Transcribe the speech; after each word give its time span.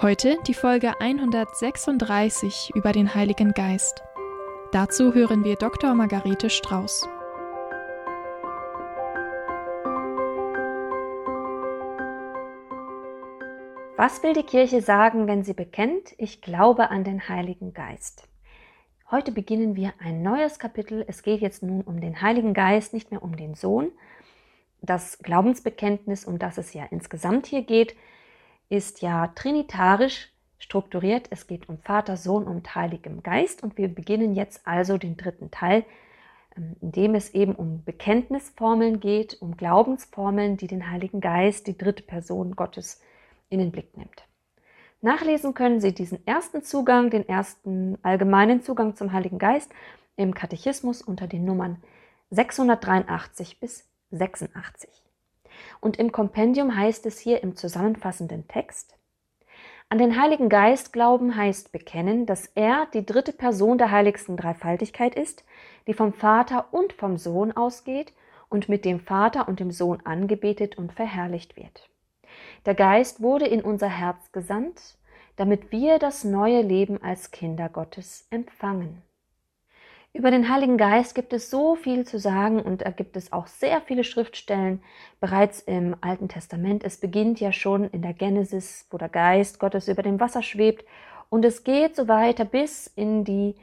Heute 0.00 0.38
die 0.46 0.54
Folge 0.54 1.00
136 1.00 2.70
über 2.76 2.92
den 2.92 3.16
Heiligen 3.16 3.50
Geist. 3.50 4.04
Dazu 4.70 5.12
hören 5.12 5.42
wir 5.42 5.56
Dr. 5.56 5.92
Margarete 5.92 6.50
Strauß. 6.50 7.08
Was 13.96 14.22
will 14.22 14.34
die 14.34 14.44
Kirche 14.44 14.82
sagen, 14.82 15.26
wenn 15.26 15.42
sie 15.42 15.54
bekennt, 15.54 16.14
ich 16.16 16.42
glaube 16.42 16.90
an 16.90 17.02
den 17.02 17.28
Heiligen 17.28 17.74
Geist? 17.74 18.28
Heute 19.10 19.32
beginnen 19.32 19.74
wir 19.74 19.94
ein 19.98 20.22
neues 20.22 20.60
Kapitel. 20.60 21.04
Es 21.08 21.24
geht 21.24 21.40
jetzt 21.40 21.64
nun 21.64 21.80
um 21.80 22.00
den 22.00 22.22
Heiligen 22.22 22.54
Geist, 22.54 22.94
nicht 22.94 23.10
mehr 23.10 23.24
um 23.24 23.36
den 23.36 23.56
Sohn. 23.56 23.90
Das 24.80 25.18
Glaubensbekenntnis, 25.18 26.24
um 26.24 26.38
das 26.38 26.56
es 26.56 26.72
ja 26.72 26.84
insgesamt 26.88 27.48
hier 27.48 27.62
geht, 27.62 27.96
ist 28.68 29.02
ja 29.02 29.28
trinitarisch 29.28 30.30
strukturiert. 30.58 31.28
Es 31.30 31.46
geht 31.46 31.68
um 31.68 31.78
Vater, 31.78 32.16
Sohn 32.16 32.44
und 32.44 32.74
Heiligem 32.74 33.22
Geist. 33.22 33.62
Und 33.62 33.78
wir 33.78 33.88
beginnen 33.88 34.34
jetzt 34.34 34.66
also 34.66 34.98
den 34.98 35.16
dritten 35.16 35.50
Teil, 35.50 35.84
ähm, 36.56 36.76
in 36.80 36.92
dem 36.92 37.14
es 37.14 37.30
eben 37.30 37.54
um 37.54 37.84
Bekenntnisformeln 37.84 39.00
geht, 39.00 39.40
um 39.40 39.56
Glaubensformeln, 39.56 40.56
die 40.56 40.66
den 40.66 40.90
Heiligen 40.90 41.20
Geist, 41.20 41.66
die 41.66 41.78
dritte 41.78 42.02
Person 42.02 42.56
Gottes, 42.56 43.00
in 43.50 43.60
den 43.60 43.72
Blick 43.72 43.96
nimmt. 43.96 44.24
Nachlesen 45.00 45.54
können 45.54 45.80
Sie 45.80 45.94
diesen 45.94 46.26
ersten 46.26 46.62
Zugang, 46.62 47.08
den 47.08 47.26
ersten 47.28 47.96
allgemeinen 48.02 48.62
Zugang 48.62 48.96
zum 48.96 49.12
Heiligen 49.12 49.38
Geist 49.38 49.70
im 50.16 50.34
Katechismus 50.34 51.00
unter 51.00 51.26
den 51.26 51.44
Nummern 51.44 51.80
683 52.30 53.60
bis 53.60 53.88
86. 54.10 55.07
Und 55.80 55.98
im 55.98 56.12
Kompendium 56.12 56.76
heißt 56.76 57.06
es 57.06 57.18
hier 57.18 57.42
im 57.42 57.56
zusammenfassenden 57.56 58.48
Text, 58.48 58.98
an 59.90 59.96
den 59.96 60.20
Heiligen 60.20 60.50
Geist 60.50 60.92
glauben 60.92 61.34
heißt 61.34 61.72
bekennen, 61.72 62.26
dass 62.26 62.46
er 62.54 62.86
die 62.92 63.06
dritte 63.06 63.32
Person 63.32 63.78
der 63.78 63.90
heiligsten 63.90 64.36
Dreifaltigkeit 64.36 65.14
ist, 65.14 65.44
die 65.86 65.94
vom 65.94 66.12
Vater 66.12 66.66
und 66.72 66.92
vom 66.92 67.16
Sohn 67.16 67.52
ausgeht 67.52 68.12
und 68.50 68.68
mit 68.68 68.84
dem 68.84 69.00
Vater 69.00 69.48
und 69.48 69.60
dem 69.60 69.70
Sohn 69.70 70.00
angebetet 70.04 70.76
und 70.76 70.92
verherrlicht 70.92 71.56
wird. 71.56 71.88
Der 72.66 72.74
Geist 72.74 73.22
wurde 73.22 73.46
in 73.46 73.62
unser 73.62 73.88
Herz 73.88 74.30
gesandt, 74.32 74.98
damit 75.36 75.72
wir 75.72 75.98
das 75.98 76.22
neue 76.22 76.60
Leben 76.60 77.02
als 77.02 77.30
Kinder 77.30 77.70
Gottes 77.70 78.26
empfangen. 78.28 79.00
Über 80.14 80.30
den 80.30 80.48
Heiligen 80.48 80.78
Geist 80.78 81.14
gibt 81.14 81.32
es 81.32 81.50
so 81.50 81.76
viel 81.76 82.06
zu 82.06 82.18
sagen 82.18 82.60
und 82.60 82.82
da 82.82 82.90
gibt 82.90 83.16
es 83.16 83.32
auch 83.32 83.46
sehr 83.46 83.80
viele 83.82 84.04
Schriftstellen 84.04 84.82
bereits 85.20 85.60
im 85.60 85.94
Alten 86.00 86.28
Testament. 86.28 86.82
Es 86.82 86.96
beginnt 86.98 87.40
ja 87.40 87.52
schon 87.52 87.84
in 87.90 88.02
der 88.02 88.14
Genesis, 88.14 88.86
wo 88.90 88.98
der 88.98 89.10
Geist 89.10 89.60
Gottes 89.60 89.86
über 89.86 90.02
dem 90.02 90.18
Wasser 90.18 90.42
schwebt 90.42 90.84
und 91.28 91.44
es 91.44 91.62
geht 91.62 91.94
so 91.94 92.08
weiter 92.08 92.44
bis 92.44 92.86
in 92.86 93.24
die 93.24 93.54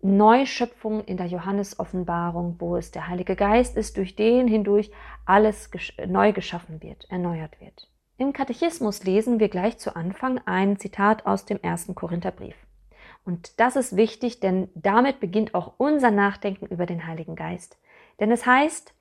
Neuschöpfung 0.00 1.02
in 1.04 1.16
der 1.16 1.26
Johannes-Offenbarung, 1.26 2.56
wo 2.60 2.76
es 2.76 2.92
der 2.92 3.08
Heilige 3.08 3.34
Geist 3.34 3.76
ist, 3.76 3.96
durch 3.96 4.14
den 4.14 4.46
hindurch 4.46 4.92
alles 5.24 5.70
neu 6.06 6.32
geschaffen 6.32 6.82
wird, 6.82 7.10
erneuert 7.10 7.60
wird. 7.60 7.90
Im 8.16 8.32
Katechismus 8.32 9.02
lesen 9.04 9.40
wir 9.40 9.48
gleich 9.48 9.78
zu 9.78 9.96
Anfang 9.96 10.40
ein 10.44 10.78
Zitat 10.78 11.26
aus 11.26 11.46
dem 11.46 11.60
ersten 11.60 11.94
Korintherbrief. 11.94 12.67
Und 13.28 13.60
das 13.60 13.76
ist 13.76 13.94
wichtig, 13.94 14.40
denn 14.40 14.70
damit 14.74 15.20
beginnt 15.20 15.54
auch 15.54 15.74
unser 15.76 16.10
Nachdenken 16.10 16.64
über 16.64 16.86
den 16.86 17.06
Heiligen 17.06 17.36
Geist. 17.36 17.76
Denn 18.20 18.32
es 18.32 18.46
heißt, 18.46 18.94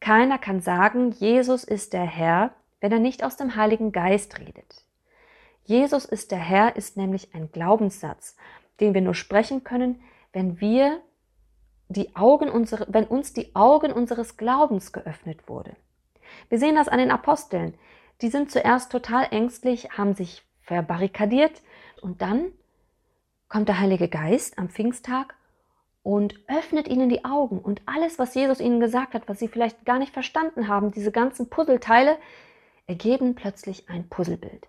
keiner 0.00 0.36
kann 0.36 0.60
sagen, 0.60 1.12
Jesus 1.12 1.62
ist 1.62 1.92
der 1.92 2.02
Herr, 2.02 2.50
wenn 2.80 2.90
er 2.90 2.98
nicht 2.98 3.22
aus 3.22 3.36
dem 3.36 3.54
Heiligen 3.54 3.92
Geist 3.92 4.40
redet. 4.40 4.82
Jesus 5.62 6.06
ist 6.06 6.32
der 6.32 6.40
Herr 6.40 6.74
ist 6.74 6.96
nämlich 6.96 7.36
ein 7.36 7.52
Glaubenssatz, 7.52 8.36
den 8.80 8.94
wir 8.94 9.00
nur 9.00 9.14
sprechen 9.14 9.62
können, 9.62 10.02
wenn 10.32 10.60
wir 10.60 11.00
die 11.88 12.16
Augen 12.16 12.48
unsere, 12.48 12.84
wenn 12.88 13.04
uns 13.04 13.32
die 13.32 13.54
Augen 13.54 13.92
unseres 13.92 14.36
Glaubens 14.36 14.92
geöffnet 14.92 15.48
wurde. 15.48 15.76
Wir 16.48 16.58
sehen 16.58 16.74
das 16.74 16.88
an 16.88 16.98
den 16.98 17.12
Aposteln. 17.12 17.74
Die 18.22 18.28
sind 18.28 18.50
zuerst 18.50 18.90
total 18.90 19.28
ängstlich, 19.30 19.96
haben 19.96 20.14
sich 20.14 20.42
verbarrikadiert 20.62 21.62
und 22.02 22.22
dann 22.22 22.46
kommt 23.48 23.68
der 23.68 23.80
Heilige 23.80 24.08
Geist 24.08 24.58
am 24.58 24.68
Pfingsttag 24.68 25.34
und 26.02 26.34
öffnet 26.48 26.88
ihnen 26.88 27.08
die 27.08 27.24
Augen 27.24 27.58
und 27.58 27.82
alles, 27.86 28.18
was 28.18 28.34
Jesus 28.34 28.60
ihnen 28.60 28.80
gesagt 28.80 29.14
hat, 29.14 29.28
was 29.28 29.38
sie 29.38 29.48
vielleicht 29.48 29.84
gar 29.84 29.98
nicht 29.98 30.12
verstanden 30.12 30.68
haben, 30.68 30.90
diese 30.90 31.12
ganzen 31.12 31.50
Puzzleteile, 31.50 32.18
ergeben 32.86 33.34
plötzlich 33.34 33.88
ein 33.90 34.08
Puzzlebild. 34.08 34.66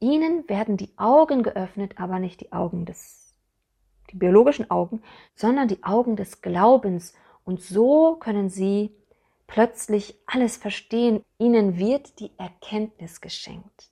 Ihnen 0.00 0.48
werden 0.48 0.76
die 0.76 0.96
Augen 0.96 1.42
geöffnet, 1.42 1.94
aber 1.98 2.18
nicht 2.18 2.40
die 2.40 2.52
Augen 2.52 2.86
des, 2.86 3.34
die 4.10 4.16
biologischen 4.16 4.70
Augen, 4.70 5.02
sondern 5.34 5.68
die 5.68 5.84
Augen 5.84 6.16
des 6.16 6.40
Glaubens. 6.40 7.14
Und 7.44 7.60
so 7.60 8.16
können 8.16 8.48
sie 8.48 8.96
plötzlich 9.46 10.18
alles 10.26 10.56
verstehen. 10.56 11.22
Ihnen 11.38 11.78
wird 11.78 12.18
die 12.18 12.32
Erkenntnis 12.38 13.20
geschenkt. 13.20 13.89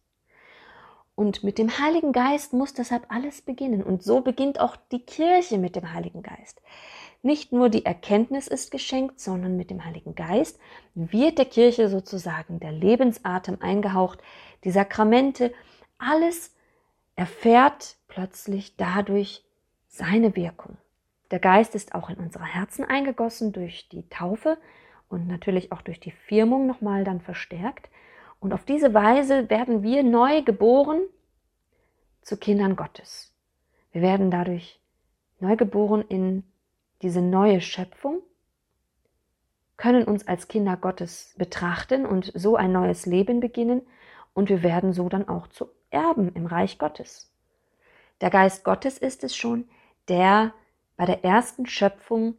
Und 1.19 1.43
mit 1.43 1.59
dem 1.59 1.81
Heiligen 1.81 2.13
Geist 2.13 2.53
muss 2.53 2.75
deshalb 2.75 3.07
alles 3.09 3.43
beginnen. 3.43 3.83
Und 3.83 4.05
so 4.05 4.21
beginnt 4.21 4.61
auch 4.61 4.77
die 4.93 5.01
Kirche 5.01 5.59
mit 5.59 5.75
dem 5.75 5.93
Heiligen 5.93 6.23
Geist. 6.23 6.63
Nicht 7.23 7.51
nur 7.51 7.71
die 7.71 7.85
Erkenntnis 7.85 8.47
ist 8.47 8.71
geschenkt, 8.71 9.19
sondern 9.19 9.57
mit 9.57 9.71
dem 9.71 9.85
Heiligen 9.85 10.15
Geist 10.15 10.61
wird 10.95 11.39
der 11.39 11.47
Kirche 11.47 11.89
sozusagen 11.89 12.61
der 12.61 12.71
Lebensatem 12.71 13.57
eingehaucht, 13.61 14.21
die 14.63 14.71
Sakramente, 14.71 15.53
alles 15.99 16.55
erfährt 17.17 17.97
plötzlich 18.07 18.77
dadurch 18.77 19.43
seine 19.89 20.37
Wirkung. 20.37 20.77
Der 21.33 21.41
Geist 21.41 21.75
ist 21.75 21.97
auch 21.97 22.11
in 22.11 22.17
unsere 22.19 22.45
Herzen 22.45 22.85
eingegossen 22.85 23.53
durch 23.53 23.89
die 23.89 24.09
Taufe 24.09 24.57
und 25.09 25.27
natürlich 25.27 25.73
auch 25.73 25.83
durch 25.83 25.99
die 25.99 26.13
Firmung 26.13 26.69
nochmal 26.69 27.03
dann 27.03 27.21
verstärkt. 27.21 27.89
Und 28.41 28.53
auf 28.53 28.65
diese 28.65 28.95
Weise 28.95 29.51
werden 29.51 29.83
wir 29.83 30.03
neu 30.03 30.43
geboren 30.43 31.01
zu 32.23 32.37
Kindern 32.37 32.77
Gottes. 32.77 33.33
Wir 33.93 34.03
werden 34.03 34.31
dadurch 34.31 34.81
neu 35.41 35.57
geboren 35.57 36.05
in 36.09 36.45
diese 37.03 37.23
neue 37.23 37.61
Schöpfung, 37.61 38.23
können 39.77 40.05
uns 40.05 40.27
als 40.27 40.49
Kinder 40.49 40.77
Gottes 40.77 41.35
betrachten 41.39 42.05
und 42.05 42.33
so 42.35 42.57
ein 42.57 42.73
neues 42.73 43.07
Leben 43.07 43.41
beginnen 43.41 43.83
und 44.35 44.49
wir 44.49 44.63
werden 44.63 44.93
so 44.93 45.09
dann 45.09 45.29
auch 45.29 45.47
zu 45.47 45.69
Erben 45.91 46.35
im 46.35 46.47
Reich 46.47 46.79
Gottes. 46.79 47.33
Der 48.21 48.31
Geist 48.31 48.65
Gottes 48.65 48.99
ist 48.99 49.25
es 49.25 49.37
schon, 49.37 49.69
der 50.09 50.53
bei 50.97 51.07
der 51.07 51.25
ersten 51.25 51.67
Schöpfung 51.67 52.35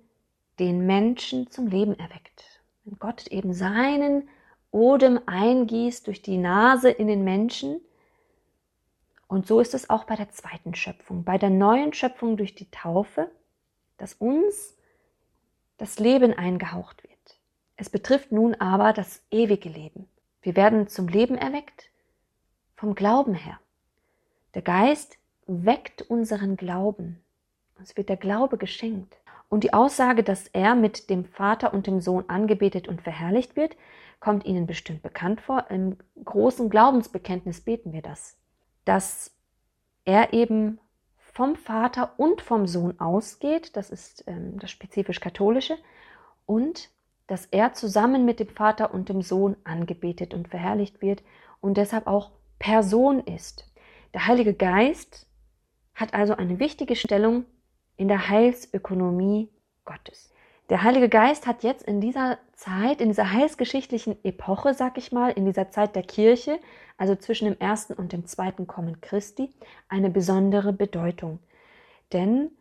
den 0.59 0.85
Menschen 0.85 1.49
zum 1.49 1.67
Leben 1.67 1.97
erweckt. 1.97 2.61
Wenn 2.83 2.99
Gott 2.99 3.27
eben 3.27 3.53
seinen 3.53 4.27
Odem 4.72 5.20
eingießt 5.26 6.08
durch 6.08 6.22
die 6.22 6.38
Nase 6.38 6.90
in 6.90 7.08
den 7.08 7.23
Menschen. 7.23 7.82
Und 9.28 9.47
so 9.47 9.59
ist 9.59 9.73
es 9.73 9.90
auch 9.90 10.05
bei 10.05 10.16
der 10.16 10.29
zweiten 10.29 10.76
Schöpfung, 10.76 11.23
bei 11.23 11.38
der 11.38 11.49
neuen 11.49 11.93
Schöpfung 11.93 12.38
durch 12.38 12.55
die 12.55 12.70
Taufe, 12.72 13.29
dass 13.97 14.14
uns 14.14 14.76
das 15.78 15.99
Leben 15.99 16.34
eingehaucht 16.34 17.03
wird. 17.03 17.40
Es 17.78 17.90
betrifft 17.90 18.32
nun 18.32 18.55
aber 18.55 18.91
das 18.93 19.22
ewige 19.32 19.70
Leben. 19.70 20.09
Wir 20.41 20.55
werden 20.55 20.88
zum 20.88 21.08
Leben 21.08 21.35
erweckt 21.38 21.90
vom 22.76 22.96
Glauben 22.96 23.34
her. 23.34 23.59
Der 24.53 24.61
Geist 24.61 25.17
weckt 25.47 26.02
unseren 26.03 26.58
Glauben. 26.58 27.22
Uns 27.78 27.96
wird 27.97 28.09
der 28.09 28.17
Glaube 28.17 28.58
geschenkt. 28.58 29.18
Und 29.49 29.63
die 29.63 29.73
Aussage, 29.73 30.23
dass 30.23 30.47
er 30.47 30.75
mit 30.75 31.09
dem 31.09 31.25
Vater 31.25 31.73
und 31.73 31.87
dem 31.87 32.01
Sohn 32.01 32.25
angebetet 32.28 32.87
und 32.87 33.01
verherrlicht 33.01 33.55
wird, 33.55 33.75
kommt 34.19 34.46
Ihnen 34.46 34.67
bestimmt 34.67 35.01
bekannt 35.01 35.41
vor. 35.41 35.66
Im 35.69 35.97
großen 36.23 36.69
Glaubensbekenntnis 36.69 37.61
beten 37.61 37.91
wir 37.91 38.01
das, 38.01 38.37
dass 38.85 39.35
er 40.05 40.34
eben 40.34 40.79
vom 41.17 41.55
Vater 41.55 42.13
und 42.17 42.41
vom 42.41 42.67
Sohn 42.67 42.99
ausgeht, 42.99 43.75
das 43.75 43.90
ist 43.90 44.23
ähm, 44.28 44.59
das 44.59 44.72
spezifisch 44.72 45.19
katholische, 45.19 45.78
und 46.45 46.90
dass 47.28 47.45
er 47.45 47.73
zusammen 47.73 48.25
mit 48.25 48.40
dem 48.40 48.49
Vater 48.49 48.93
und 48.93 49.09
dem 49.09 49.22
Sohn 49.22 49.55
angebetet 49.63 50.34
und 50.34 50.47
verherrlicht 50.47 51.02
wird 51.02 51.23
und 51.61 51.78
deshalb 51.78 52.07
auch 52.07 52.31
Person 52.57 53.19
ist. 53.19 53.72
Der 54.13 54.28
Heilige 54.28 54.53
Geist 54.53 55.28
hat 55.93 56.13
also 56.13 56.35
eine 56.35 56.59
wichtige 56.59 56.95
Stellung 56.95 57.45
in 57.99 58.07
der 58.07 58.29
Heilsökonomie 58.29 59.49
Gottes. 59.84 60.31
Der 60.69 60.84
Heilige 60.84 61.09
Geist 61.09 61.46
hat 61.47 61.63
jetzt 61.63 61.84
in 61.84 61.99
dieser 61.99 62.37
Zeit, 62.53 63.01
in 63.01 63.09
dieser 63.09 63.34
heilsgeschichtlichen 63.34 64.23
Epoche, 64.23 64.73
sag 64.73 64.97
ich 64.97 65.11
mal, 65.11 65.31
in 65.31 65.46
dieser 65.46 65.69
Zeit 65.69 65.96
der 65.96 66.03
Kirche, 66.03 66.59
also 66.97 67.16
zwischen 67.16 67.46
dem 67.46 67.59
ersten 67.59 67.93
und 67.93 68.13
dem 68.13 68.25
zweiten 68.25 68.67
Kommen 68.67 69.01
Christi, 69.01 69.51
eine 69.90 70.09
besondere 70.09 70.72
Bedeutung. 70.72 71.40
Denn 72.13 72.51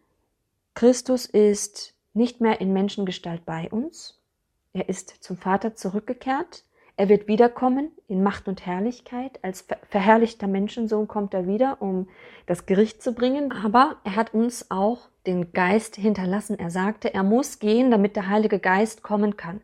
Christus 0.75 1.27
ist 1.27 1.95
nicht 2.15 2.41
mehr 2.41 2.61
in 2.61 2.73
Menschengestalt 2.73 3.45
bei 3.45 3.71
uns. 3.71 4.21
Er 4.73 4.89
ist 4.89 5.23
zum 5.23 5.37
Vater 5.37 5.77
zurückgekehrt. 5.77 6.65
Er 6.99 7.09
wird 7.09 7.29
wiederkommen 7.29 7.93
in 8.09 8.25
Macht 8.25 8.49
und 8.49 8.67
Herrlichkeit. 8.67 9.39
Als 9.43 9.65
verherrlichter 9.89 10.49
Menschensohn 10.49 11.07
kommt 11.07 11.33
er 11.33 11.47
wieder, 11.47 11.81
um 11.81 12.09
das 12.47 12.67
Gericht 12.67 13.05
zu 13.05 13.13
bringen. 13.13 13.53
Aber 13.53 13.99
er 14.03 14.17
hat 14.17 14.35
uns 14.35 14.69
auch 14.73 15.09
den 15.25 15.53
Geist 15.53 15.95
hinterlassen. 15.95 16.59
Er 16.59 16.71
sagte, 16.71 17.15
er 17.15 17.23
muss 17.23 17.61
gehen, 17.61 17.93
damit 17.93 18.17
der 18.17 18.29
Heilige 18.29 18.59
Geist 18.59 19.05
kommen 19.05 19.37
kann. 19.37 19.61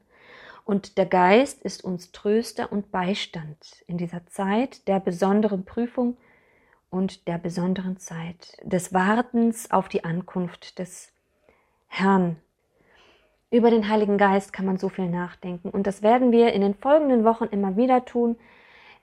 Und 0.64 0.96
der 0.96 1.06
Geist 1.06 1.60
ist 1.64 1.82
uns 1.82 2.12
Tröster 2.12 2.70
und 2.70 2.92
Beistand 2.92 3.82
in 3.88 3.98
dieser 3.98 4.24
Zeit 4.26 4.86
der 4.86 5.00
besonderen 5.00 5.64
Prüfung 5.64 6.16
und 6.88 7.26
der 7.26 7.38
besonderen 7.38 7.96
Zeit 7.96 8.56
des 8.62 8.94
Wartens 8.94 9.72
auf 9.72 9.88
die 9.88 10.04
Ankunft 10.04 10.78
des 10.78 11.12
Herrn. 11.88 12.36
Über 13.54 13.70
den 13.70 13.88
Heiligen 13.88 14.18
Geist 14.18 14.52
kann 14.52 14.66
man 14.66 14.78
so 14.78 14.88
viel 14.88 15.08
nachdenken. 15.08 15.70
Und 15.70 15.86
das 15.86 16.02
werden 16.02 16.32
wir 16.32 16.52
in 16.54 16.60
den 16.60 16.74
folgenden 16.74 17.22
Wochen 17.22 17.44
immer 17.44 17.76
wieder 17.76 18.04
tun, 18.04 18.34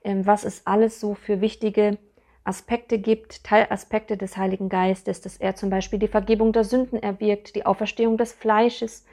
ähm, 0.04 0.26
was 0.26 0.44
es 0.44 0.66
alles 0.66 1.00
so 1.00 1.14
für 1.14 1.40
wichtige 1.40 1.96
Aspekte 2.44 2.98
gibt, 2.98 3.44
Teilaspekte 3.44 4.18
des 4.18 4.36
Heiligen 4.36 4.68
Geistes, 4.68 5.22
dass 5.22 5.38
er 5.38 5.54
zum 5.54 5.70
Beispiel 5.70 5.98
die 5.98 6.06
Vergebung 6.06 6.52
der 6.52 6.64
Sünden 6.64 7.02
erwirkt, 7.02 7.54
die 7.56 7.64
Auferstehung 7.64 8.18
des 8.18 8.34
Fleisches. 8.34 9.06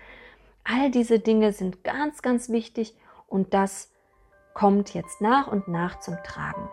All 0.65 0.91
diese 0.91 1.19
Dinge 1.19 1.53
sind 1.53 1.86
ganz, 1.86 2.21
ganz 2.21 2.50
wichtig 2.50 2.94
und 3.25 3.53
das 3.53 3.94
kommt 4.53 4.94
jetzt 4.94 5.21
nach 5.21 5.47
und 5.47 5.69
nach 5.69 6.01
zum 6.01 6.18
Tragen. 6.25 6.68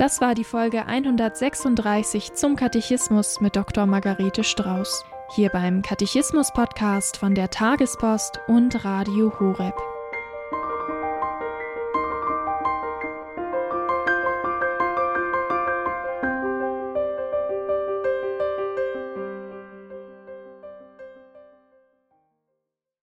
Das 0.00 0.22
war 0.22 0.34
die 0.34 0.44
Folge 0.44 0.86
136 0.86 2.32
zum 2.32 2.56
Katechismus 2.56 3.42
mit 3.42 3.54
Dr. 3.54 3.84
Margarete 3.84 4.44
Strauß. 4.44 5.04
Hier 5.36 5.50
beim 5.50 5.82
Katechismus-Podcast 5.82 7.18
von 7.18 7.34
der 7.34 7.50
Tagespost 7.50 8.40
und 8.48 8.82
Radio 8.82 9.30
Horeb. 9.38 9.74